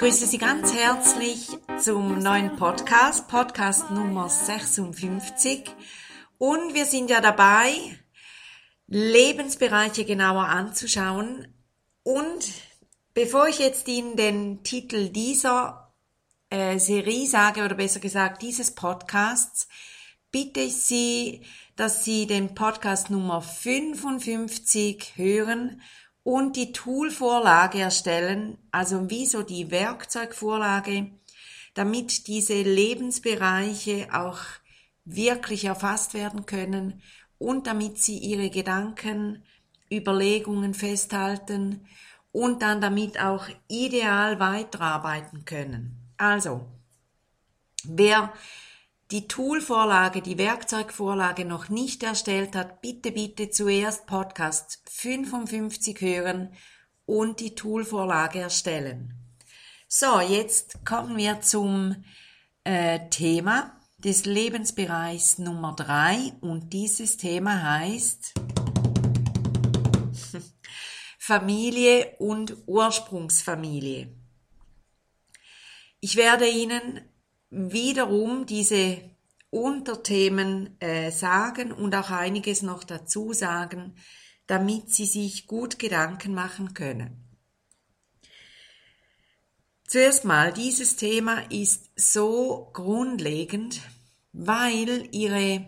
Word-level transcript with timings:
grüße 0.00 0.26
Sie 0.26 0.38
ganz 0.38 0.72
herzlich 0.72 1.46
zum 1.78 2.20
neuen 2.20 2.56
Podcast, 2.56 3.28
Podcast 3.28 3.90
Nummer 3.90 4.30
56. 4.30 5.70
Und 6.38 6.72
wir 6.72 6.86
sind 6.86 7.10
ja 7.10 7.20
dabei, 7.20 7.74
Lebensbereiche 8.86 10.06
genauer 10.06 10.46
anzuschauen. 10.46 11.48
Und 12.02 12.50
bevor 13.12 13.48
ich 13.48 13.58
jetzt 13.58 13.88
Ihnen 13.88 14.16
den 14.16 14.62
Titel 14.62 15.10
dieser 15.10 15.92
äh, 16.48 16.78
Serie 16.78 17.26
sage, 17.26 17.62
oder 17.62 17.74
besser 17.74 18.00
gesagt 18.00 18.40
dieses 18.40 18.74
Podcasts, 18.74 19.68
bitte 20.32 20.60
ich 20.60 20.76
Sie, 20.76 21.44
dass 21.76 22.06
Sie 22.06 22.26
den 22.26 22.54
Podcast 22.54 23.10
Nummer 23.10 23.42
55 23.42 25.12
hören 25.16 25.82
und 26.30 26.54
die 26.54 26.70
Toolvorlage 26.70 27.80
erstellen, 27.80 28.56
also 28.70 29.10
wie 29.10 29.26
so 29.26 29.42
die 29.42 29.72
Werkzeugvorlage, 29.72 31.10
damit 31.74 32.28
diese 32.28 32.62
Lebensbereiche 32.62 34.06
auch 34.12 34.38
wirklich 35.04 35.64
erfasst 35.64 36.14
werden 36.14 36.46
können 36.46 37.02
und 37.38 37.66
damit 37.66 37.98
Sie 37.98 38.16
Ihre 38.16 38.48
Gedanken, 38.48 39.42
Überlegungen 39.90 40.72
festhalten 40.72 41.84
und 42.30 42.62
dann 42.62 42.80
damit 42.80 43.18
auch 43.18 43.48
ideal 43.66 44.38
weiterarbeiten 44.38 45.44
können. 45.44 46.12
Also, 46.16 46.64
wer 47.82 48.32
die 49.10 49.26
Toolvorlage, 49.26 50.22
die 50.22 50.38
Werkzeugvorlage 50.38 51.44
noch 51.44 51.68
nicht 51.68 52.02
erstellt 52.02 52.54
hat, 52.54 52.80
bitte, 52.80 53.10
bitte 53.10 53.50
zuerst 53.50 54.06
Podcast 54.06 54.80
55 54.88 56.00
hören 56.00 56.54
und 57.06 57.40
die 57.40 57.56
Toolvorlage 57.56 58.38
erstellen. 58.38 59.14
So, 59.88 60.20
jetzt 60.20 60.84
kommen 60.84 61.16
wir 61.16 61.40
zum 61.40 62.04
äh, 62.62 63.00
Thema 63.10 63.76
des 63.98 64.26
Lebensbereichs 64.26 65.38
Nummer 65.38 65.74
drei 65.74 66.32
und 66.40 66.72
dieses 66.72 67.16
Thema 67.16 67.62
heißt 67.78 68.34
Familie 71.18 72.14
und 72.18 72.56
Ursprungsfamilie. 72.66 74.14
Ich 75.98 76.16
werde 76.16 76.48
Ihnen 76.48 77.00
wiederum 77.50 78.46
diese 78.46 78.98
Unterthemen 79.50 80.80
äh, 80.80 81.10
sagen 81.10 81.72
und 81.72 81.94
auch 81.94 82.10
einiges 82.10 82.62
noch 82.62 82.84
dazu 82.84 83.32
sagen, 83.32 83.96
damit 84.46 84.90
Sie 84.90 85.06
sich 85.06 85.46
gut 85.46 85.78
Gedanken 85.78 86.34
machen 86.34 86.74
können. 86.74 87.24
Zuerst 89.86 90.24
mal, 90.24 90.52
dieses 90.52 90.94
Thema 90.94 91.50
ist 91.50 91.90
so 91.96 92.70
grundlegend, 92.72 93.80
weil 94.32 95.08
ihre, 95.10 95.66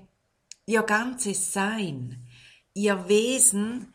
ihr 0.65 0.83
ganzes 0.83 1.53
Sein, 1.53 2.25
ihr 2.73 3.09
Wesen 3.09 3.93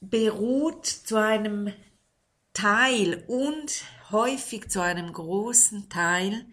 beruht 0.00 0.84
zu 0.84 1.16
einem 1.16 1.72
Teil 2.52 3.24
und 3.28 3.84
häufig 4.10 4.68
zu 4.68 4.82
einem 4.82 5.10
großen 5.10 5.88
Teil 5.88 6.44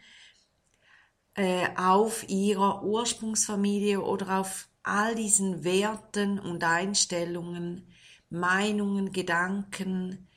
äh, 1.37 1.67
auf 1.77 2.27
ihrer 2.27 2.83
Ursprungsfamilie 2.83 4.01
oder 4.01 4.39
auf 4.39 4.67
all 4.81 5.13
diesen 5.13 5.63
Werten 5.63 6.39
und 6.39 6.63
Einstellungen, 6.63 7.87
Meinungen, 8.29 9.11
Gedanken, 9.11 10.27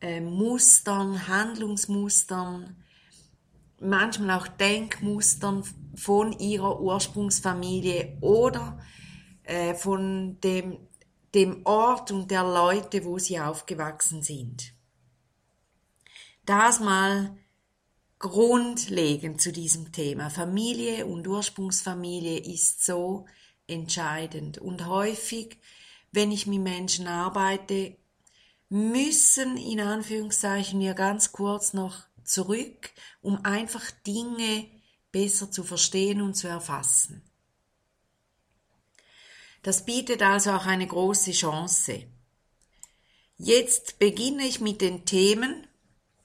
äh, 0.00 0.20
Mustern, 0.20 1.28
Handlungsmustern, 1.28 2.82
manchmal 3.80 4.38
auch 4.38 4.48
Denkmustern 4.48 5.62
von 5.94 6.32
ihrer 6.32 6.80
Ursprungsfamilie 6.80 8.16
oder 8.22 8.80
äh, 9.42 9.74
von 9.74 10.40
dem, 10.40 10.78
dem 11.34 11.66
Ort 11.66 12.12
und 12.12 12.30
der 12.30 12.44
Leute, 12.44 13.04
wo 13.04 13.18
sie 13.18 13.38
aufgewachsen 13.38 14.22
sind. 14.22 14.72
Das 16.46 16.80
mal 16.80 17.36
grundlegend 18.20 19.40
zu 19.40 19.50
diesem 19.50 19.90
Thema. 19.92 20.30
Familie 20.30 21.06
und 21.06 21.26
Ursprungsfamilie 21.26 22.38
ist 22.38 22.84
so 22.84 23.26
entscheidend. 23.66 24.58
Und 24.58 24.86
häufig, 24.86 25.58
wenn 26.12 26.30
ich 26.30 26.46
mit 26.46 26.60
Menschen 26.60 27.08
arbeite, 27.08 27.96
müssen 28.68 29.56
in 29.56 29.80
Anführungszeichen 29.80 30.78
wir 30.78 30.94
ganz 30.94 31.32
kurz 31.32 31.72
noch 31.72 32.04
zurück, 32.22 32.90
um 33.22 33.44
einfach 33.44 33.90
Dinge 34.06 34.66
besser 35.10 35.50
zu 35.50 35.64
verstehen 35.64 36.20
und 36.20 36.34
zu 36.34 36.46
erfassen. 36.46 37.22
Das 39.62 39.84
bietet 39.84 40.22
also 40.22 40.52
auch 40.52 40.66
eine 40.66 40.86
große 40.86 41.32
Chance. 41.32 42.04
Jetzt 43.38 43.98
beginne 43.98 44.44
ich 44.46 44.60
mit 44.60 44.82
den 44.82 45.06
Themen, 45.06 45.66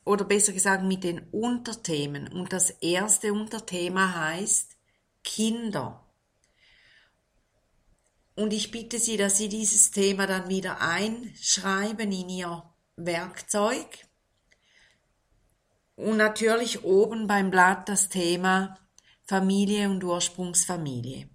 oder 0.05 0.23
besser 0.23 0.53
gesagt 0.53 0.83
mit 0.83 1.03
den 1.03 1.19
Unterthemen. 1.31 2.27
Und 2.31 2.53
das 2.53 2.69
erste 2.69 3.33
Unterthema 3.33 4.13
heißt 4.13 4.77
Kinder. 5.23 6.03
Und 8.35 8.53
ich 8.53 8.69
bitte 8.69 8.99
Sie, 8.99 9.17
dass 9.17 9.38
Sie 9.38 9.49
dieses 9.49 9.91
Thema 9.91 10.27
dann 10.27 10.47
wieder 10.47 10.79
einschreiben 10.79 12.11
in 12.11 12.29
Ihr 12.29 12.63
Werkzeug. 12.95 13.88
Und 15.95 16.17
natürlich 16.17 16.83
oben 16.83 17.25
beim 17.27 17.49
Blatt 17.49 17.89
das 17.89 18.09
Thema 18.09 18.77
Familie 19.23 19.89
und 19.89 20.03
Ursprungsfamilie. 20.03 21.29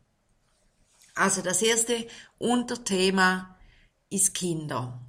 Also 1.14 1.42
das 1.42 1.60
erste 1.60 2.06
Unterthema 2.38 3.58
ist 4.10 4.34
Kinder 4.34 5.00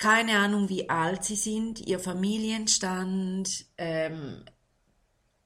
keine 0.00 0.38
Ahnung, 0.38 0.70
wie 0.70 0.88
alt 0.88 1.24
sie 1.24 1.36
sind, 1.36 1.86
ihr 1.86 2.00
Familienstand, 2.00 3.66
ähm, 3.76 4.42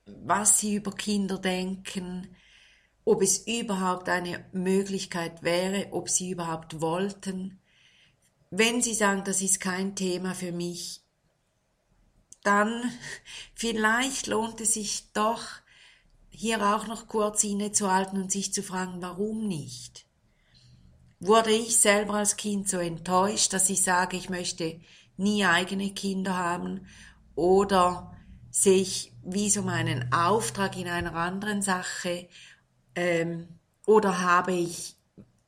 was 0.06 0.60
sie 0.60 0.76
über 0.76 0.92
Kinder 0.92 1.38
denken, 1.38 2.28
ob 3.04 3.20
es 3.20 3.48
überhaupt 3.48 4.08
eine 4.08 4.44
Möglichkeit 4.52 5.42
wäre, 5.42 5.88
ob 5.90 6.08
sie 6.08 6.30
überhaupt 6.30 6.80
wollten. 6.80 7.60
Wenn 8.50 8.80
sie 8.80 8.94
sagen, 8.94 9.24
das 9.24 9.42
ist 9.42 9.58
kein 9.58 9.96
Thema 9.96 10.36
für 10.36 10.52
mich, 10.52 11.02
dann 12.44 12.92
vielleicht 13.56 14.28
lohnt 14.28 14.60
es 14.60 14.74
sich 14.74 15.12
doch, 15.14 15.44
hier 16.30 16.62
auch 16.76 16.86
noch 16.86 17.08
kurz 17.08 17.42
innezuhalten 17.42 18.22
und 18.22 18.30
sich 18.30 18.52
zu 18.52 18.62
fragen, 18.62 19.02
warum 19.02 19.48
nicht? 19.48 20.06
Wurde 21.26 21.52
ich 21.52 21.78
selber 21.78 22.14
als 22.14 22.36
Kind 22.36 22.68
so 22.68 22.78
enttäuscht, 22.78 23.52
dass 23.52 23.70
ich 23.70 23.82
sage, 23.82 24.16
ich 24.16 24.28
möchte 24.28 24.80
nie 25.16 25.44
eigene 25.44 25.90
Kinder 25.90 26.36
haben 26.36 26.86
oder 27.34 28.14
sehe 28.50 28.82
ich 28.82 29.12
wie 29.22 29.48
so 29.50 29.62
meinen 29.62 30.12
Auftrag 30.12 30.76
in 30.76 30.88
einer 30.88 31.14
anderen 31.14 31.62
Sache 31.62 32.28
ähm, 32.94 33.48
oder 33.86 34.20
habe 34.20 34.52
ich 34.52 34.96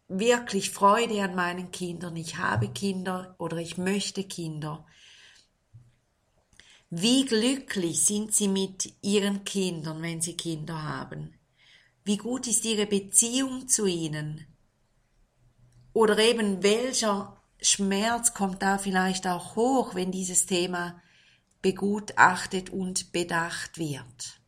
wirklich 0.08 0.70
Freude 0.70 1.22
an 1.22 1.34
meinen 1.34 1.70
Kindern, 1.70 2.16
ich 2.16 2.38
habe 2.38 2.68
Kinder 2.68 3.34
oder 3.38 3.58
ich 3.58 3.76
möchte 3.76 4.24
Kinder. 4.24 4.86
Wie 6.88 7.24
glücklich 7.24 8.04
sind 8.04 8.32
Sie 8.34 8.48
mit 8.48 8.94
Ihren 9.02 9.44
Kindern, 9.44 10.00
wenn 10.02 10.20
Sie 10.20 10.36
Kinder 10.36 10.84
haben? 10.84 11.34
Wie 12.04 12.16
gut 12.16 12.46
ist 12.46 12.64
Ihre 12.64 12.86
Beziehung 12.86 13.66
zu 13.66 13.86
ihnen? 13.86 14.46
Oder 15.96 16.18
eben 16.18 16.62
welcher 16.62 17.40
Schmerz 17.58 18.34
kommt 18.34 18.60
da 18.60 18.76
vielleicht 18.76 19.26
auch 19.26 19.56
hoch, 19.56 19.94
wenn 19.94 20.12
dieses 20.12 20.44
Thema 20.44 21.00
begutachtet 21.62 22.68
und 22.68 23.12
bedacht 23.12 23.78
wird. 23.78 24.38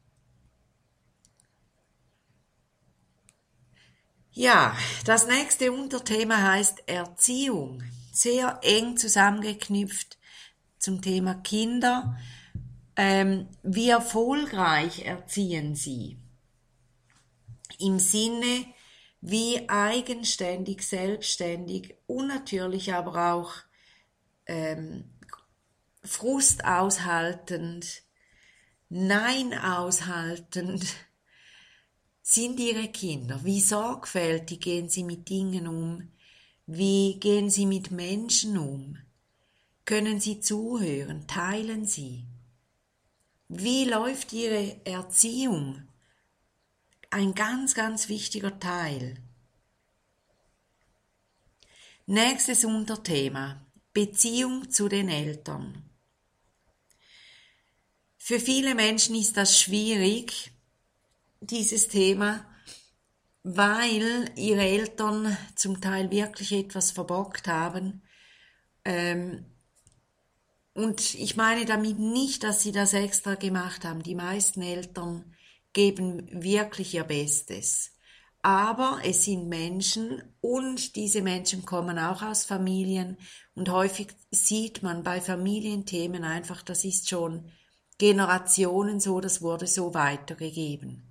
Ja, 4.30 4.76
das 5.06 5.26
nächste 5.26 5.72
Unterthema 5.72 6.36
heißt 6.36 6.86
Erziehung. 6.86 7.82
Sehr 8.12 8.60
eng 8.62 8.98
zusammengeknüpft 8.98 10.18
zum 10.78 11.00
Thema 11.00 11.32
Kinder. 11.36 12.18
Ähm, 12.94 13.48
wie 13.62 13.88
erfolgreich 13.88 15.06
erziehen 15.06 15.74
sie? 15.74 16.18
Im 17.78 17.98
Sinne 17.98 18.66
wie 19.20 19.68
eigenständig, 19.68 20.82
selbstständig 20.82 21.96
und 22.06 22.28
natürlich 22.28 22.92
aber 22.94 23.34
auch 23.34 23.52
ähm, 24.46 25.04
Frust 26.02 26.64
aushaltend, 26.64 28.02
Nein 28.90 29.52
aushaltend 29.52 30.86
sind 32.22 32.58
ihre 32.58 32.88
Kinder? 32.88 33.44
Wie 33.44 33.60
sorgfältig 33.60 34.60
gehen 34.60 34.88
sie 34.88 35.04
mit 35.04 35.28
Dingen 35.28 35.68
um? 35.68 36.08
Wie 36.66 37.18
gehen 37.20 37.50
sie 37.50 37.66
mit 37.66 37.90
Menschen 37.90 38.56
um? 38.56 38.98
Können 39.84 40.20
sie 40.20 40.40
zuhören? 40.40 41.26
Teilen 41.26 41.84
sie? 41.84 42.24
Wie 43.48 43.84
läuft 43.84 44.32
ihre 44.32 44.84
Erziehung? 44.84 45.87
Ein 47.10 47.34
ganz, 47.34 47.74
ganz 47.74 48.08
wichtiger 48.10 48.60
Teil. 48.60 49.16
Nächstes 52.06 52.64
Unterthema. 52.64 53.64
Beziehung 53.94 54.70
zu 54.70 54.88
den 54.88 55.08
Eltern. 55.08 55.88
Für 58.18 58.38
viele 58.38 58.74
Menschen 58.74 59.14
ist 59.14 59.38
das 59.38 59.58
schwierig, 59.58 60.52
dieses 61.40 61.88
Thema, 61.88 62.44
weil 63.42 64.30
ihre 64.36 64.60
Eltern 64.60 65.34
zum 65.54 65.80
Teil 65.80 66.10
wirklich 66.10 66.52
etwas 66.52 66.90
verbockt 66.90 67.48
haben. 67.48 68.02
Ähm, 68.84 69.46
und 70.74 71.14
ich 71.14 71.36
meine 71.36 71.64
damit 71.64 71.98
nicht, 71.98 72.44
dass 72.44 72.62
sie 72.62 72.72
das 72.72 72.92
extra 72.92 73.34
gemacht 73.34 73.86
haben. 73.86 74.02
Die 74.02 74.14
meisten 74.14 74.60
Eltern 74.60 75.34
geben 75.72 76.28
wirklich 76.42 76.94
ihr 76.94 77.04
Bestes. 77.04 77.92
Aber 78.42 79.00
es 79.04 79.24
sind 79.24 79.48
Menschen 79.48 80.22
und 80.40 80.96
diese 80.96 81.22
Menschen 81.22 81.64
kommen 81.64 81.98
auch 81.98 82.22
aus 82.22 82.44
Familien 82.44 83.16
und 83.54 83.68
häufig 83.68 84.08
sieht 84.30 84.82
man 84.82 85.02
bei 85.02 85.20
Familienthemen 85.20 86.24
einfach, 86.24 86.62
das 86.62 86.84
ist 86.84 87.08
schon 87.08 87.50
Generationen 87.98 89.00
so, 89.00 89.20
das 89.20 89.42
wurde 89.42 89.66
so 89.66 89.92
weitergegeben. 89.92 91.02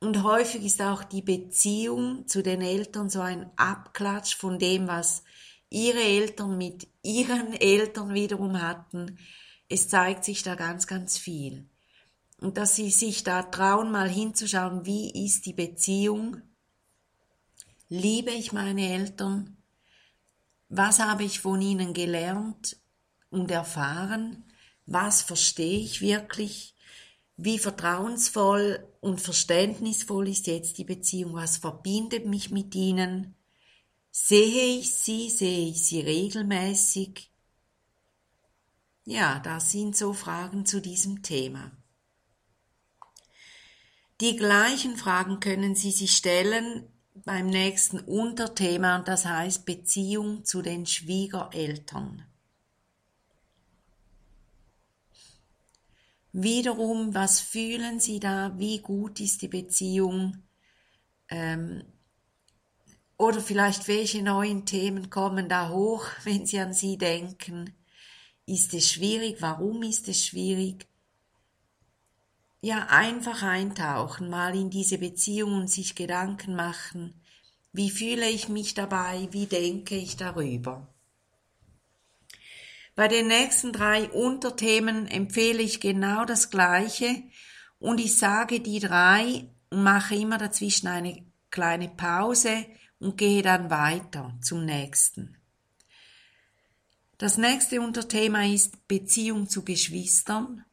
Und 0.00 0.22
häufig 0.22 0.64
ist 0.64 0.80
auch 0.80 1.02
die 1.02 1.22
Beziehung 1.22 2.28
zu 2.28 2.42
den 2.42 2.60
Eltern 2.60 3.10
so 3.10 3.20
ein 3.20 3.50
Abklatsch 3.56 4.36
von 4.36 4.58
dem, 4.58 4.86
was 4.86 5.24
ihre 5.70 6.00
Eltern 6.00 6.56
mit 6.56 6.86
ihren 7.02 7.52
Eltern 7.60 8.14
wiederum 8.14 8.60
hatten. 8.62 9.18
Es 9.68 9.88
zeigt 9.88 10.24
sich 10.24 10.42
da 10.42 10.54
ganz, 10.54 10.86
ganz 10.86 11.18
viel. 11.18 11.68
Und 12.40 12.56
dass 12.56 12.76
sie 12.76 12.90
sich 12.90 13.24
da 13.24 13.42
trauen, 13.42 13.90
mal 13.90 14.08
hinzuschauen, 14.08 14.86
wie 14.86 15.24
ist 15.24 15.46
die 15.46 15.52
Beziehung? 15.52 16.40
Liebe 17.88 18.30
ich 18.30 18.52
meine 18.52 18.92
Eltern? 18.92 19.56
Was 20.68 21.00
habe 21.00 21.24
ich 21.24 21.40
von 21.40 21.60
ihnen 21.60 21.94
gelernt 21.94 22.76
und 23.30 23.50
erfahren? 23.50 24.44
Was 24.86 25.22
verstehe 25.22 25.80
ich 25.80 26.00
wirklich? 26.00 26.74
Wie 27.36 27.58
vertrauensvoll 27.58 28.86
und 29.00 29.20
verständnisvoll 29.20 30.28
ist 30.28 30.46
jetzt 30.46 30.78
die 30.78 30.84
Beziehung? 30.84 31.34
Was 31.34 31.56
verbindet 31.56 32.26
mich 32.26 32.50
mit 32.50 32.74
ihnen? 32.74 33.34
Sehe 34.10 34.78
ich 34.78 34.94
sie? 34.94 35.30
Sehe 35.30 35.70
ich 35.70 35.86
sie 35.86 36.00
regelmäßig? 36.00 37.30
Ja, 39.04 39.38
das 39.38 39.70
sind 39.70 39.96
so 39.96 40.12
Fragen 40.12 40.66
zu 40.66 40.80
diesem 40.80 41.22
Thema. 41.22 41.77
Die 44.20 44.34
gleichen 44.34 44.96
Fragen 44.96 45.38
können 45.38 45.76
Sie 45.76 45.92
sich 45.92 46.16
stellen 46.16 46.88
beim 47.24 47.46
nächsten 47.46 48.00
Unterthema 48.00 49.00
das 49.00 49.26
heißt 49.26 49.64
Beziehung 49.64 50.44
zu 50.44 50.60
den 50.60 50.86
Schwiegereltern. 50.86 52.24
Wiederum, 56.32 57.14
was 57.14 57.40
fühlen 57.40 58.00
Sie 58.00 58.18
da? 58.18 58.52
Wie 58.58 58.80
gut 58.80 59.20
ist 59.20 59.42
die 59.42 59.48
Beziehung? 59.48 60.42
Ähm, 61.28 61.84
oder 63.16 63.40
vielleicht 63.40 63.88
welche 63.88 64.22
neuen 64.22 64.64
Themen 64.64 65.10
kommen 65.10 65.48
da 65.48 65.68
hoch, 65.68 66.06
wenn 66.24 66.44
Sie 66.44 66.58
an 66.58 66.72
sie 66.72 66.98
denken? 66.98 67.72
Ist 68.46 68.74
es 68.74 68.90
schwierig? 68.90 69.36
Warum 69.40 69.82
ist 69.82 70.08
es 70.08 70.26
schwierig? 70.26 70.86
Ja, 72.60 72.88
einfach 72.90 73.42
eintauchen, 73.42 74.28
mal 74.28 74.56
in 74.56 74.68
diese 74.68 74.98
Beziehung 74.98 75.54
und 75.54 75.70
sich 75.70 75.94
Gedanken 75.94 76.56
machen. 76.56 77.22
Wie 77.72 77.90
fühle 77.90 78.28
ich 78.28 78.48
mich 78.48 78.74
dabei? 78.74 79.28
Wie 79.30 79.46
denke 79.46 79.94
ich 79.94 80.16
darüber? 80.16 80.92
Bei 82.96 83.06
den 83.06 83.28
nächsten 83.28 83.72
drei 83.72 84.08
Unterthemen 84.10 85.06
empfehle 85.06 85.62
ich 85.62 85.78
genau 85.78 86.24
das 86.24 86.50
Gleiche 86.50 87.22
und 87.78 88.00
ich 88.00 88.16
sage 88.16 88.58
die 88.58 88.80
drei 88.80 89.48
und 89.70 89.84
mache 89.84 90.16
immer 90.16 90.36
dazwischen 90.36 90.88
eine 90.88 91.24
kleine 91.50 91.88
Pause 91.88 92.66
und 92.98 93.16
gehe 93.16 93.42
dann 93.42 93.70
weiter 93.70 94.36
zum 94.42 94.64
nächsten. 94.64 95.36
Das 97.18 97.36
nächste 97.38 97.80
Unterthema 97.80 98.44
ist 98.44 98.88
Beziehung 98.88 99.48
zu 99.48 99.64
Geschwistern. 99.64 100.64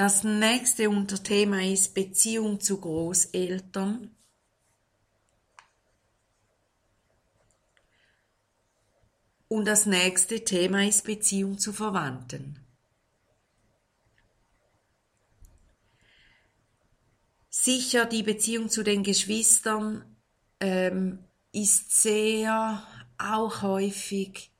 Das 0.00 0.24
nächste 0.24 0.88
Unterthema 0.88 1.60
ist 1.60 1.92
Beziehung 1.92 2.58
zu 2.58 2.80
Großeltern. 2.80 4.10
Und 9.48 9.66
das 9.66 9.84
nächste 9.84 10.42
Thema 10.42 10.86
ist 10.86 11.04
Beziehung 11.04 11.58
zu 11.58 11.74
Verwandten. 11.74 12.64
Sicher, 17.50 18.06
die 18.06 18.22
Beziehung 18.22 18.70
zu 18.70 18.82
den 18.82 19.02
Geschwistern 19.02 20.16
ähm, 20.60 21.18
ist 21.52 22.00
sehr 22.00 22.82
auch 23.18 23.60
häufig 23.60 24.50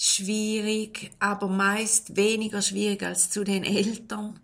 schwierig, 0.00 1.10
aber 1.18 1.48
meist 1.48 2.16
weniger 2.16 2.62
schwierig 2.62 3.02
als 3.02 3.30
zu 3.30 3.44
den 3.44 3.64
Eltern. 3.64 4.40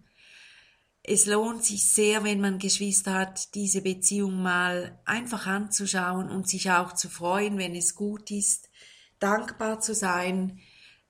Es 1.02 1.26
lohnt 1.26 1.64
sich 1.64 1.88
sehr, 1.88 2.24
wenn 2.24 2.40
man 2.40 2.58
Geschwister 2.58 3.14
hat, 3.14 3.54
diese 3.54 3.80
Beziehung 3.80 4.42
mal 4.42 5.00
einfach 5.04 5.46
anzuschauen 5.46 6.30
und 6.30 6.48
sich 6.48 6.70
auch 6.70 6.92
zu 6.92 7.08
freuen, 7.08 7.58
wenn 7.58 7.74
es 7.74 7.94
gut 7.94 8.30
ist 8.30 8.68
dankbar 9.18 9.80
zu 9.80 9.94
sein, 9.94 10.60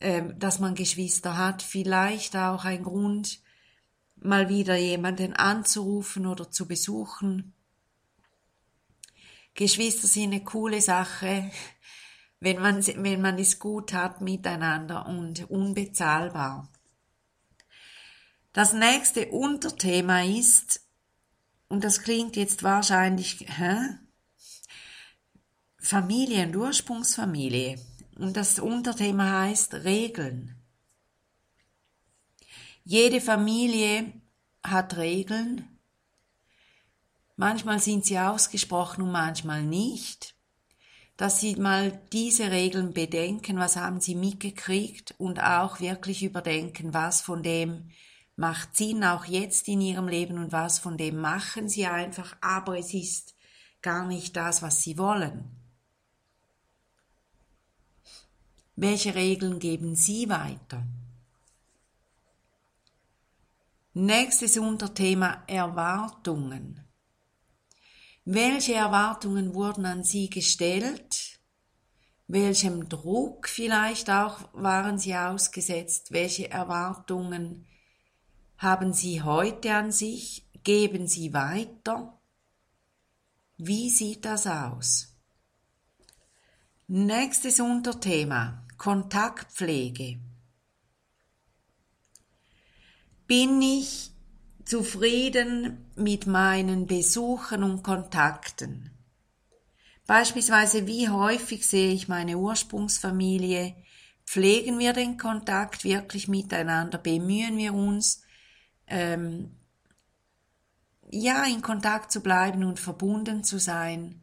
ähm, 0.00 0.38
dass 0.38 0.58
man 0.60 0.74
Geschwister 0.74 1.36
hat, 1.36 1.62
vielleicht 1.62 2.36
auch 2.36 2.64
ein 2.64 2.82
Grund, 2.82 3.40
mal 4.16 4.48
wieder 4.48 4.76
jemanden 4.76 5.32
anzurufen 5.34 6.26
oder 6.26 6.50
zu 6.50 6.66
besuchen. 6.66 7.52
Geschwister 9.54 10.06
sind 10.06 10.32
eine 10.32 10.44
coole 10.44 10.80
Sache, 10.80 11.50
wenn 12.40 12.60
man, 12.60 12.86
wenn 12.86 13.20
man 13.20 13.38
es 13.38 13.58
gut 13.58 13.92
hat 13.92 14.20
miteinander 14.20 15.06
und 15.06 15.48
unbezahlbar. 15.50 16.68
Das 18.52 18.72
nächste 18.72 19.30
Unterthema 19.30 20.22
ist, 20.22 20.80
und 21.68 21.84
das 21.84 22.02
klingt 22.02 22.36
jetzt 22.36 22.62
wahrscheinlich, 22.62 23.46
hä? 23.48 23.98
Familie 25.78 26.46
und 26.46 26.56
Ursprungsfamilie. 26.56 27.78
Und 28.18 28.36
das 28.36 28.58
Unterthema 28.58 29.42
heißt 29.42 29.74
Regeln. 29.74 30.56
Jede 32.84 33.20
Familie 33.20 34.12
hat 34.62 34.96
Regeln. 34.96 35.68
Manchmal 37.34 37.80
sind 37.80 38.06
sie 38.06 38.18
ausgesprochen 38.18 39.02
und 39.02 39.10
manchmal 39.10 39.64
nicht. 39.64 40.35
Dass 41.16 41.40
sie 41.40 41.56
mal 41.56 41.98
diese 42.12 42.50
Regeln 42.50 42.92
bedenken, 42.92 43.58
was 43.58 43.76
haben 43.76 44.00
sie 44.00 44.14
mitgekriegt 44.14 45.14
und 45.18 45.42
auch 45.42 45.80
wirklich 45.80 46.22
überdenken, 46.22 46.92
was 46.92 47.22
von 47.22 47.42
dem 47.42 47.90
macht 48.36 48.76
Sinn 48.76 49.02
auch 49.02 49.24
jetzt 49.24 49.66
in 49.66 49.80
ihrem 49.80 50.08
Leben 50.08 50.36
und 50.38 50.52
was 50.52 50.78
von 50.78 50.98
dem 50.98 51.16
machen 51.16 51.68
sie 51.70 51.86
einfach, 51.86 52.36
aber 52.42 52.78
es 52.78 52.92
ist 52.92 53.34
gar 53.80 54.06
nicht 54.06 54.36
das, 54.36 54.62
was 54.62 54.82
sie 54.82 54.98
wollen. 54.98 55.56
Welche 58.78 59.14
Regeln 59.14 59.58
geben 59.58 59.96
Sie 59.96 60.28
weiter? 60.28 60.82
Nächstes 63.94 64.58
Unterthema 64.58 65.42
Erwartungen. 65.46 66.85
Welche 68.28 68.74
Erwartungen 68.74 69.54
wurden 69.54 69.86
an 69.86 70.02
Sie 70.02 70.28
gestellt? 70.28 71.38
Welchem 72.26 72.88
Druck 72.88 73.48
vielleicht 73.48 74.10
auch 74.10 74.52
waren 74.52 74.98
Sie 74.98 75.14
ausgesetzt? 75.14 76.10
Welche 76.10 76.50
Erwartungen 76.50 77.68
haben 78.58 78.92
Sie 78.92 79.22
heute 79.22 79.72
an 79.72 79.92
sich? 79.92 80.44
Geben 80.64 81.06
Sie 81.06 81.32
weiter? 81.34 82.18
Wie 83.58 83.90
sieht 83.90 84.24
das 84.24 84.48
aus? 84.48 85.14
Nächstes 86.88 87.60
Unterthema 87.60 88.66
Kontaktpflege. 88.76 90.18
Bin 93.28 93.62
ich 93.62 94.15
zufrieden 94.66 95.86
mit 95.94 96.26
meinen 96.26 96.86
Besuchen 96.86 97.62
und 97.62 97.82
Kontakten? 97.82 98.90
Beispielsweise, 100.06 100.86
wie 100.86 101.08
häufig 101.08 101.66
sehe 101.66 101.92
ich 101.92 102.08
meine 102.08 102.36
Ursprungsfamilie? 102.36 103.74
Pflegen 104.24 104.78
wir 104.78 104.92
den 104.92 105.16
Kontakt 105.16 105.84
wirklich 105.84 106.28
miteinander? 106.28 106.98
Bemühen 106.98 107.56
wir 107.56 107.74
uns, 107.74 108.22
ähm, 108.86 109.56
ja, 111.10 111.44
in 111.44 111.62
Kontakt 111.62 112.12
zu 112.12 112.20
bleiben 112.20 112.64
und 112.64 112.78
verbunden 112.78 113.44
zu 113.44 113.58
sein? 113.58 114.22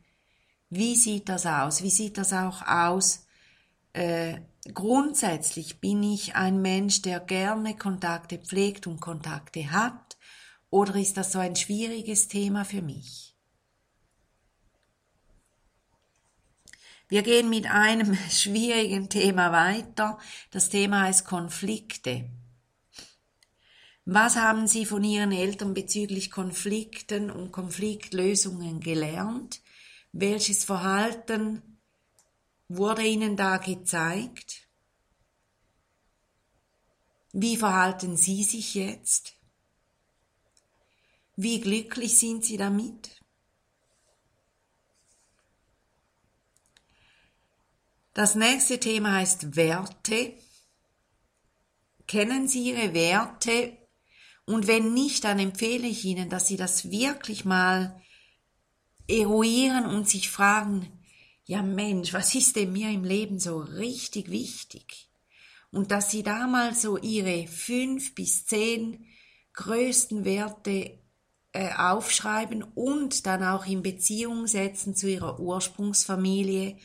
Wie 0.70 0.96
sieht 0.96 1.30
das 1.30 1.46
aus? 1.46 1.84
Wie 1.84 1.90
sieht 1.90 2.18
das 2.18 2.34
auch 2.34 2.62
aus? 2.68 3.26
Äh, 3.94 4.40
grundsätzlich 4.74 5.80
bin 5.80 6.04
ich 6.04 6.36
ein 6.36 6.62
Mensch, 6.62 7.02
der 7.02 7.20
gerne 7.20 7.76
Kontakte 7.76 8.38
pflegt 8.38 8.88
und 8.88 9.02
Kontakte 9.02 9.72
hat, 9.72 10.18
oder 10.70 10.96
ist 10.96 11.18
das 11.18 11.32
so 11.32 11.40
ein 11.40 11.56
schwieriges 11.56 12.28
Thema 12.28 12.66
für 12.66 12.82
mich? 12.82 13.36
Wir 17.08 17.22
gehen 17.22 17.50
mit 17.50 17.70
einem 17.70 18.18
schwierigen 18.30 19.08
Thema 19.10 19.52
weiter. 19.52 20.18
Das 20.50 20.70
Thema 20.70 21.04
heißt 21.04 21.26
Konflikte. 21.26 22.28
Was 24.06 24.36
haben 24.36 24.68
Sie 24.68 24.86
von 24.86 25.04
Ihren 25.04 25.32
Eltern 25.32 25.74
bezüglich 25.74 26.32
Konflikten 26.32 27.30
und 27.30 27.52
Konfliktlösungen 27.52 28.80
gelernt? 28.80 29.62
Welches 30.12 30.64
Verhalten 30.64 31.73
wurde 32.68 33.06
Ihnen 33.06 33.36
da 33.36 33.58
gezeigt? 33.58 34.68
Wie 37.32 37.58
verhalten 37.58 38.16
Sie 38.16 38.44
sich 38.44 38.76
jetzt? 38.76 39.34
Wie 41.36 41.60
glücklich 41.60 42.18
sind 42.18 42.46
Sie 42.46 42.58
damit? 42.58 43.20
Das 48.14 48.36
nächste 48.36 48.80
Thema 48.80 49.14
heißt 49.14 49.56
Werte. 49.56 50.38
Kennen 52.08 52.48
Sie 52.48 52.70
Ihre 52.70 52.94
Werte? 52.94 53.76
Und 54.46 54.68
wenn 54.68 54.94
nicht, 54.94 55.24
dann 55.24 55.40
empfehle 55.40 55.88
ich 55.88 56.06
Ihnen, 56.06 56.30
dass 56.30 56.48
Sie 56.48 56.58
das 56.58 56.92
wirklich 56.92 57.46
mal 57.46 58.00
eruieren 59.08 59.88
und 59.88 60.08
sich 60.08 60.30
fragen, 60.30 61.03
ja 61.46 61.62
Mensch, 61.62 62.14
was 62.14 62.36
ist 62.36 62.56
denn 62.56 62.72
mir 62.72 62.90
im 62.90 63.04
Leben 63.04 63.40
so 63.40 63.60
richtig 63.60 64.30
wichtig? 64.30 65.10
Und 65.72 65.92
dass 65.92 66.12
Sie 66.12 66.24
da 66.24 66.48
mal 66.48 66.76
so 66.76 66.98
Ihre 66.98 67.48
fünf 67.48 68.14
bis 68.16 68.46
zehn 68.46 69.06
größten 69.54 70.26
Werte 70.26 71.00
äh, 71.52 71.74
aufschreiben 71.76 72.64
und 72.64 73.26
dann 73.26 73.44
auch 73.44 73.66
in 73.66 73.82
Beziehung 73.82 74.48
setzen 74.48 74.96
zu 74.96 75.10
Ihrer 75.10 75.40
Ursprungsfamilie 75.40 76.78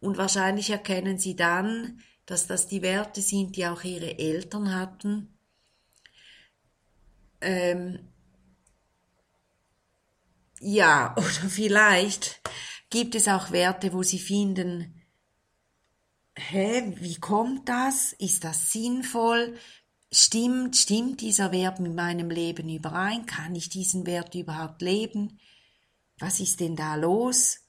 und 0.00 0.16
wahrscheinlich 0.16 0.70
erkennen 0.70 1.18
sie 1.18 1.36
dann, 1.36 2.00
dass 2.26 2.46
das 2.46 2.66
die 2.66 2.82
Werte 2.82 3.20
sind, 3.20 3.56
die 3.56 3.66
auch 3.66 3.84
ihre 3.84 4.18
Eltern 4.18 4.74
hatten. 4.74 5.36
Ähm, 7.42 8.08
ja, 10.60 11.14
oder 11.16 11.48
vielleicht 11.48 12.40
gibt 12.90 13.14
es 13.14 13.28
auch 13.28 13.52
Werte, 13.52 13.92
wo 13.92 14.02
sie 14.02 14.18
finden, 14.18 15.00
hä, 16.36 16.94
wie 16.96 17.16
kommt 17.16 17.68
das? 17.68 18.12
Ist 18.14 18.44
das 18.44 18.72
sinnvoll? 18.72 19.56
Stimmt, 20.12 20.76
stimmt 20.76 21.20
dieser 21.20 21.52
Wert 21.52 21.78
mit 21.78 21.94
meinem 21.94 22.30
Leben 22.30 22.68
überein? 22.68 23.26
Kann 23.26 23.54
ich 23.54 23.68
diesen 23.68 24.06
Wert 24.06 24.34
überhaupt 24.34 24.82
leben? 24.82 25.38
Was 26.18 26.40
ist 26.40 26.58
denn 26.60 26.74
da 26.74 26.96
los? 26.96 27.60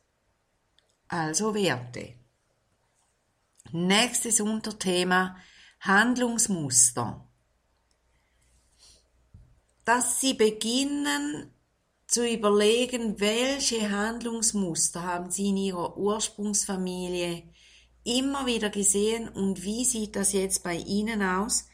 Also 1.07 1.53
Werte. 1.53 2.15
Nächstes 3.71 4.41
Unterthema 4.41 5.37
Handlungsmuster. 5.81 7.27
Dass 9.85 10.19
Sie 10.19 10.33
beginnen 10.33 11.53
zu 12.12 12.30
überlegen, 12.30 13.22
welche 13.22 13.89
Handlungsmuster 13.89 15.01
haben 15.01 15.32
Sie 15.32 15.48
in 15.50 15.58
Ihrer 15.58 15.98
Ursprungsfamilie 15.98 17.44
immer 18.03 18.46
wieder 18.46 18.70
gesehen 18.70 19.30
und 19.30 19.63
wie 19.63 19.86
sieht 19.86 20.18
das 20.18 20.34
jetzt 20.34 20.62
bei 20.62 20.75
Ihnen 20.75 21.24
aus? 21.24 21.70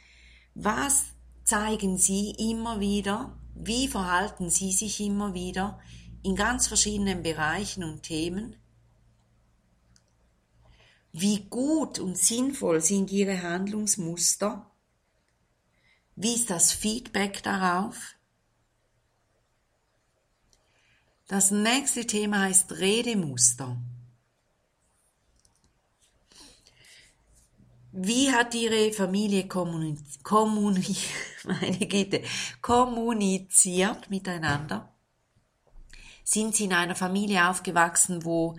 Was 0.54 1.06
zeigen 1.44 1.98
Sie 1.98 2.36
immer 2.38 2.80
wieder? 2.80 3.36
Wie 3.56 3.88
verhalten 3.88 4.52
Sie 4.52 4.72
sich 4.72 5.00
immer 5.02 5.34
wieder 5.34 5.80
in 6.22 6.36
ganz 6.36 6.68
verschiedenen 6.68 7.24
Bereichen 7.24 7.84
und 7.84 8.04
Themen? 8.04 8.58
Wie 11.14 11.46
gut 11.50 11.98
und 11.98 12.16
sinnvoll 12.16 12.80
sind 12.82 13.12
Ihre 13.12 13.42
Handlungsmuster? 13.42 14.70
Wie 16.16 16.36
ist 16.36 16.52
das 16.52 16.74
Feedback 16.74 17.42
darauf? 17.42 18.17
Das 21.28 21.52
nächste 21.52 22.08
Thema 22.08 22.42
heißt 22.42 22.72
Redemuster. 22.74 23.78
Wie 27.92 28.32
hat 28.32 28.56
Ihre 28.56 28.94
Familie 28.94 29.48
kommuniziert 32.62 34.10
miteinander? 34.10 34.94
Sind 36.24 36.56
Sie 36.56 36.66
in 36.66 36.74
einer 36.74 36.96
Familie 36.96 37.50
aufgewachsen, 37.50 38.24
wo 38.24 38.58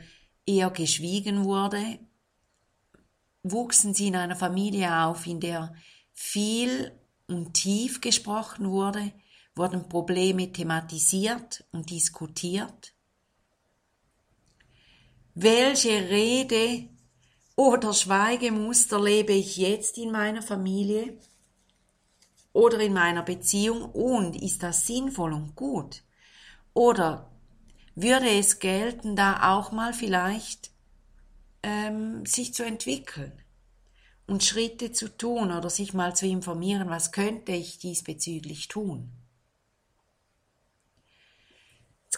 eher 0.49 0.71
geschwiegen 0.71 1.45
wurde, 1.45 1.99
wuchsen 3.43 3.95
sie 3.95 4.09
in 4.09 4.17
einer 4.17 4.37
Familie 4.37 5.05
auf, 5.05 5.27
in 5.27 5.41
der 5.41 5.75
viel 6.13 6.93
und 7.27 7.53
tief 7.53 8.01
gesprochen 8.01 8.71
wurde, 8.71 9.13
wurden 9.59 9.89
Probleme 9.89 10.53
thematisiert 10.53 11.65
und 11.73 11.91
diskutiert. 11.91 12.95
Welche 15.35 16.09
Rede 16.09 16.89
oder 17.55 17.93
Schweigemuster 17.93 19.01
lebe 19.01 19.33
ich 19.33 19.57
jetzt 19.57 19.99
in 19.99 20.11
meiner 20.11 20.43
Familie 20.43 21.19
oder 22.53 22.81
in 22.81 22.93
meiner 22.93 23.23
Beziehung 23.23 23.83
und 23.93 24.41
ist 24.41 24.63
das 24.63 24.87
sinnvoll 24.87 25.33
und 25.33 25.55
gut? 25.55 26.03
Oder 26.75 27.31
würde 27.95 28.31
es 28.31 28.61
gelten, 28.61 29.17
da 29.17 29.57
auch 29.57 29.73
mal 29.73 29.93
vielleicht 29.93 30.71
ähm, 31.63 32.25
sich 32.25 32.55
zu 32.55 32.65
entwickeln 32.65 33.33
und 34.29 34.45
Schritte 34.45 34.93
zu 34.93 35.09
tun 35.09 35.51
oder 35.51 35.71
sich 35.71 35.95
mal 35.95 36.15
zu 36.15 36.27
informieren, 36.27 36.91
was 36.91 37.13
könnte 37.13 37.53
ich 37.53 37.79
diesbezüglich 37.79 38.69
tun. 38.69 39.11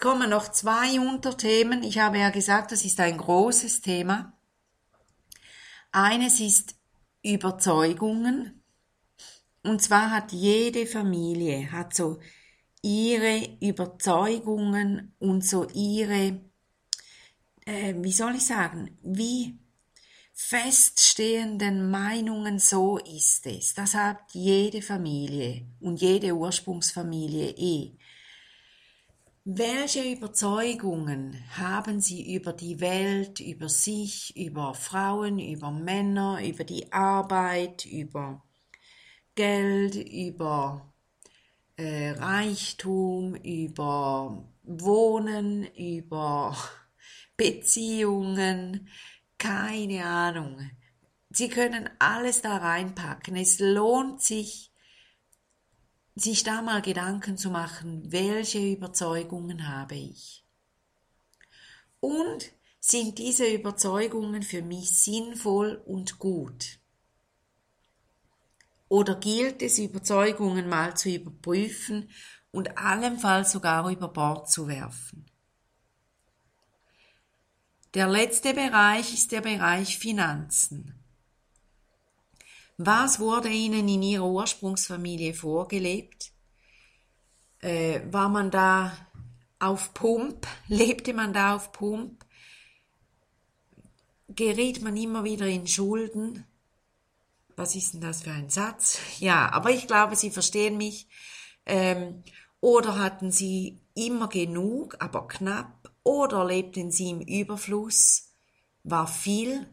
Jetzt 0.01 0.09
kommen 0.09 0.31
noch 0.31 0.51
zwei 0.51 0.99
Unterthemen. 0.99 1.83
Ich 1.83 1.99
habe 1.99 2.19
ja 2.19 2.31
gesagt, 2.31 2.73
das 2.73 2.87
ist 2.87 2.99
ein 3.01 3.19
großes 3.19 3.83
Thema. 3.83 4.33
Eines 5.93 6.41
ist 6.41 6.75
Überzeugungen. 7.23 8.63
Und 9.63 9.83
zwar 9.83 10.11
hat 10.11 10.33
jede 10.33 10.87
Familie, 10.87 11.71
hat 11.71 11.95
so 11.95 12.19
ihre 12.81 13.59
Überzeugungen 13.61 15.15
und 15.19 15.45
so 15.45 15.69
ihre 15.75 16.41
äh, 17.67 17.95
wie 17.99 18.13
soll 18.13 18.37
ich 18.37 18.47
sagen, 18.47 18.97
wie 19.03 19.59
feststehenden 20.33 21.91
Meinungen 21.91 22.59
so 22.59 22.97
ist 22.97 23.47
es. 23.47 23.75
Das 23.75 23.93
hat 23.93 24.33
jede 24.33 24.81
Familie 24.81 25.67
und 25.79 26.01
jede 26.01 26.35
Ursprungsfamilie 26.35 27.51
eh. 27.51 27.99
Welche 29.53 30.05
Überzeugungen 30.05 31.43
haben 31.59 32.01
Sie 32.01 32.37
über 32.37 32.53
die 32.53 32.79
Welt, 32.79 33.41
über 33.41 33.69
sich, 33.69 34.37
über 34.37 34.75
Frauen, 34.75 35.41
über 35.41 35.73
Männer, 35.73 36.39
über 36.47 36.63
die 36.63 36.93
Arbeit, 36.93 37.85
über 37.85 38.45
Geld, 39.35 39.97
über 39.97 40.95
äh, 41.75 42.11
Reichtum, 42.11 43.35
über 43.35 44.49
Wohnen, 44.63 45.65
über 45.75 46.57
Beziehungen, 47.37 48.89
keine 49.37 50.05
Ahnung. 50.05 50.71
Sie 51.29 51.49
können 51.49 51.91
alles 51.99 52.41
da 52.41 52.57
reinpacken. 52.59 53.35
Es 53.35 53.59
lohnt 53.59 54.23
sich, 54.23 54.70
sich 56.15 56.43
da 56.43 56.63
mal 56.63 56.83
Gedanken 56.83 57.37
zu 57.37 57.51
machen, 57.51 58.11
welche 58.13 58.59
Überzeugungen 58.59 59.69
habe 59.69 59.95
ich. 59.95 60.45
Und 62.01 62.53
sind 62.81 63.19
diese 63.19 63.47
Überzeugungen 63.47 64.43
für 64.43 64.63
mich 64.63 65.03
sinnvoll 65.03 65.83
und 65.87 66.19
gut? 66.19 66.79
Oder 68.89 69.15
gilt 69.15 69.63
es, 69.63 69.79
Überzeugungen 69.79 70.69
mal 70.69 70.97
zu 70.97 71.11
überprüfen 71.11 72.11
und 72.51 72.77
allenfalls 72.77 73.53
sogar 73.53 73.89
über 73.91 74.09
Bord 74.09 74.51
zu 74.51 74.67
werfen? 74.67 75.27
Der 77.95 78.09
letzte 78.09 78.55
Bereich 78.55 79.13
ist 79.15 79.33
der 79.33 79.41
Bereich 79.41 79.99
Finanzen. 79.99 81.00
Was 82.83 83.21
wurde 83.21 83.51
Ihnen 83.51 83.87
in 83.91 84.03
Ihrer 84.03 84.25
Ursprungsfamilie 84.25 85.35
vorgelebt? 85.35 86.33
Äh, 87.59 88.01
war 88.11 88.31
man 88.31 88.51
da 88.51 88.97
auf 89.59 89.93
Pump? 89.93 90.47
Lebte 90.69 91.13
man 91.13 91.35
da 91.35 91.57
auf 91.57 91.73
Pump? 91.73 92.25
Geriet 94.29 94.81
man 94.81 94.97
immer 94.97 95.25
wieder 95.25 95.47
in 95.47 95.67
Schulden? 95.67 96.47
Was 97.55 97.75
ist 97.75 97.93
denn 97.93 98.01
das 98.01 98.23
für 98.23 98.31
ein 98.31 98.49
Satz? 98.49 98.99
Ja, 99.19 99.53
aber 99.53 99.73
ich 99.73 99.87
glaube, 99.87 100.17
Sie 100.17 100.31
verstehen 100.31 100.79
mich. 100.79 101.07
Ähm, 101.67 102.25
oder 102.63 102.99
hatten 102.99 103.31
Sie 103.31 103.79
immer 103.95 104.29
genug, 104.29 104.97
aber 105.01 105.29
knapp? 105.29 105.93
Oder 106.03 106.47
lebten 106.47 106.91
Sie 106.91 107.11
im 107.11 107.21
Überfluss? 107.21 108.33
War 108.85 109.07
viel 109.07 109.69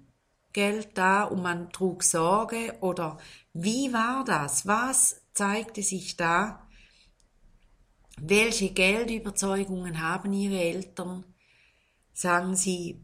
Geld 0.58 0.98
da 0.98 1.26
und 1.26 1.44
man 1.44 1.70
trug 1.70 2.02
Sorge? 2.02 2.76
Oder 2.82 3.20
wie 3.54 3.94
war 3.94 4.26
das? 4.26 4.66
Was 4.66 5.22
zeigte 5.36 5.84
sich 5.84 6.18
da? 6.18 6.68
Welche 8.20 8.72
Geldüberzeugungen 8.72 10.02
haben 10.02 10.34
Ihre 10.34 10.60
Eltern? 10.60 11.26
Sagen 12.12 12.56
Sie, 12.56 13.00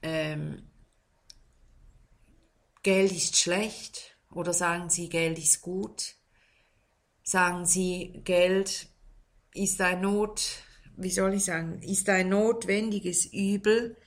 ähm, 0.00 0.62
Geld 2.82 3.12
ist 3.12 3.36
schlecht 3.36 4.16
oder 4.32 4.54
sagen 4.54 4.88
Sie, 4.88 5.10
Geld 5.10 5.38
ist 5.38 5.60
gut? 5.60 6.14
Sagen 7.22 7.66
Sie, 7.66 8.22
Geld 8.24 8.88
ist 9.52 9.78
ein 9.82 10.00
Not, 10.00 10.62
wie 10.96 11.10
soll 11.10 11.34
ich 11.34 11.44
sagen, 11.44 11.82
ist 11.82 12.08
ein 12.08 12.30
notwendiges 12.30 13.26
Übel 13.26 13.98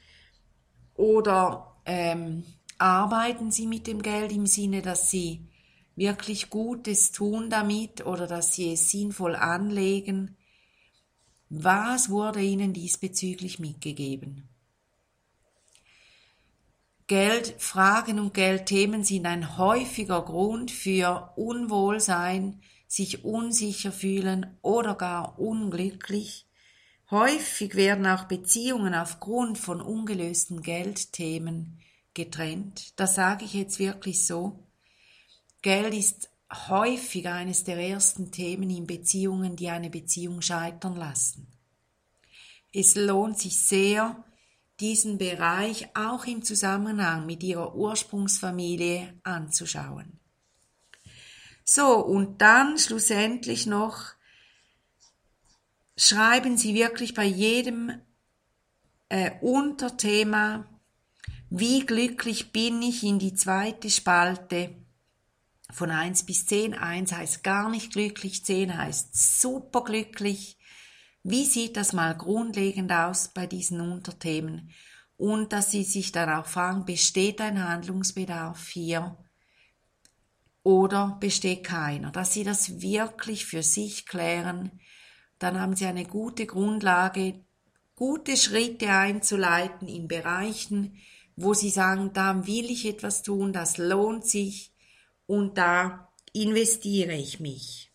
oder 0.95 1.79
ähm, 1.85 2.43
arbeiten 2.81 3.51
Sie 3.51 3.67
mit 3.67 3.87
dem 3.87 4.01
Geld 4.01 4.31
im 4.31 4.47
Sinne, 4.47 4.81
dass 4.81 5.11
Sie 5.11 5.47
wirklich 5.95 6.49
Gutes 6.49 7.11
tun 7.11 7.49
damit 7.49 8.05
oder 8.05 8.27
dass 8.27 8.53
Sie 8.55 8.73
es 8.73 8.89
sinnvoll 8.89 9.35
anlegen? 9.35 10.35
Was 11.49 12.09
wurde 12.09 12.41
Ihnen 12.41 12.73
diesbezüglich 12.73 13.59
mitgegeben? 13.59 14.49
Geldfragen 17.07 18.19
und 18.19 18.33
Geldthemen 18.33 19.03
sind 19.03 19.25
ein 19.25 19.57
häufiger 19.57 20.21
Grund 20.21 20.71
für 20.71 21.33
Unwohlsein, 21.35 22.61
sich 22.87 23.25
unsicher 23.25 23.91
fühlen 23.91 24.57
oder 24.61 24.95
gar 24.95 25.37
unglücklich. 25.37 26.47
Häufig 27.11 27.75
werden 27.75 28.07
auch 28.07 28.23
Beziehungen 28.23 28.95
aufgrund 28.95 29.57
von 29.57 29.81
ungelösten 29.81 30.61
Geldthemen 30.61 31.81
getrennt. 32.13 32.99
Das 32.99 33.15
sage 33.15 33.45
ich 33.45 33.53
jetzt 33.53 33.79
wirklich 33.79 34.25
so. 34.25 34.67
Geld 35.61 35.93
ist 35.93 36.29
häufig 36.69 37.27
eines 37.27 37.63
der 37.63 37.77
ersten 37.77 38.31
Themen 38.31 38.69
in 38.69 38.87
Beziehungen, 38.87 39.55
die 39.55 39.69
eine 39.69 39.89
Beziehung 39.89 40.41
scheitern 40.41 40.95
lassen. 40.95 41.47
Es 42.73 42.95
lohnt 42.95 43.39
sich 43.39 43.59
sehr, 43.59 44.23
diesen 44.79 45.17
Bereich 45.17 45.95
auch 45.95 46.25
im 46.25 46.43
Zusammenhang 46.43 47.25
mit 47.25 47.43
ihrer 47.43 47.75
Ursprungsfamilie 47.75 49.13
anzuschauen. 49.23 50.19
So, 51.63 51.99
und 51.99 52.41
dann 52.41 52.77
schlussendlich 52.77 53.67
noch, 53.67 54.13
schreiben 55.95 56.57
Sie 56.57 56.73
wirklich 56.73 57.13
bei 57.13 57.25
jedem 57.25 58.01
äh, 59.09 59.31
Unterthema, 59.41 60.65
wie 61.53 61.85
glücklich 61.85 62.53
bin 62.53 62.81
ich 62.81 63.03
in 63.03 63.19
die 63.19 63.33
zweite 63.33 63.89
Spalte 63.89 64.73
von 65.69 65.91
1 65.91 66.25
bis 66.25 66.45
10. 66.45 66.73
1 66.73 67.11
heißt 67.11 67.43
gar 67.43 67.69
nicht 67.69 67.91
glücklich, 67.91 68.45
10 68.45 68.77
heißt 68.77 69.41
super 69.41 69.83
glücklich. 69.83 70.57
Wie 71.23 71.43
sieht 71.43 71.75
das 71.75 71.91
mal 71.91 72.15
grundlegend 72.15 72.89
aus 72.93 73.33
bei 73.33 73.47
diesen 73.47 73.81
Unterthemen? 73.81 74.71
Und 75.17 75.51
dass 75.51 75.71
Sie 75.71 75.83
sich 75.83 76.13
dann 76.13 76.29
auch 76.29 76.45
fragen, 76.45 76.85
besteht 76.85 77.41
ein 77.41 77.61
Handlungsbedarf 77.67 78.69
hier 78.69 79.17
oder 80.63 81.17
besteht 81.19 81.65
keiner? 81.65 82.11
Dass 82.11 82.33
Sie 82.33 82.45
das 82.45 82.81
wirklich 82.81 83.45
für 83.45 83.61
sich 83.61 84.05
klären, 84.05 84.79
dann 85.37 85.59
haben 85.59 85.75
Sie 85.75 85.85
eine 85.85 86.05
gute 86.05 86.45
Grundlage, 86.45 87.43
gute 87.95 88.37
Schritte 88.37 88.89
einzuleiten 88.89 89.89
in 89.89 90.07
Bereichen, 90.07 90.97
wo 91.41 91.53
Sie 91.53 91.69
sagen, 91.69 92.11
da 92.13 92.45
will 92.47 92.69
ich 92.69 92.85
etwas 92.85 93.23
tun, 93.23 93.53
das 93.53 93.77
lohnt 93.77 94.25
sich 94.25 94.73
und 95.27 95.57
da 95.57 96.09
investiere 96.33 97.13
ich 97.13 97.39
mich. 97.39 97.91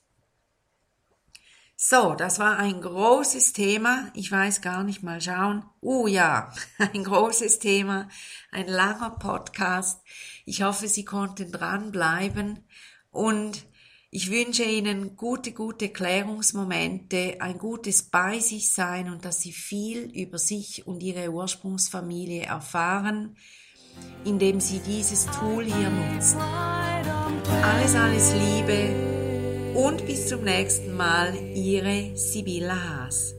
So, 1.78 2.14
das 2.14 2.38
war 2.38 2.58
ein 2.58 2.80
großes 2.80 3.52
Thema. 3.52 4.10
Ich 4.14 4.32
weiß 4.32 4.62
gar 4.62 4.82
nicht 4.82 5.02
mal 5.02 5.20
schauen. 5.20 5.62
Oh 5.82 6.06
ja, 6.06 6.50
ein 6.78 7.04
großes 7.04 7.58
Thema, 7.58 8.08
ein 8.50 8.66
langer 8.66 9.10
Podcast. 9.10 10.00
Ich 10.46 10.62
hoffe, 10.62 10.88
Sie 10.88 11.04
konnten 11.04 11.52
dranbleiben 11.52 12.64
und 13.10 13.66
ich 14.16 14.30
wünsche 14.30 14.62
Ihnen 14.62 15.14
gute, 15.14 15.52
gute 15.52 15.90
Klärungsmomente, 15.90 17.36
ein 17.38 17.58
gutes 17.58 18.02
Bei 18.02 18.38
sich 18.38 18.72
sein 18.72 19.10
und 19.10 19.26
dass 19.26 19.42
Sie 19.42 19.52
viel 19.52 20.10
über 20.10 20.38
sich 20.38 20.86
und 20.86 21.02
Ihre 21.02 21.30
Ursprungsfamilie 21.30 22.44
erfahren, 22.44 23.36
indem 24.24 24.58
Sie 24.58 24.78
dieses 24.78 25.26
Tool 25.26 25.66
hier 25.66 25.90
nutzen. 25.90 26.38
Alles, 27.62 27.94
alles 27.94 28.32
Liebe 28.32 29.74
und 29.74 30.06
bis 30.06 30.28
zum 30.28 30.44
nächsten 30.44 30.96
Mal, 30.96 31.34
Ihre 31.54 32.16
Sibylla 32.16 32.74
Haas. 32.74 33.34